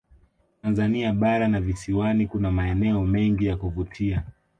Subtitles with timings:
[0.61, 4.23] tanzania bara na visiwani kuna maeneo mengi ya kuvutia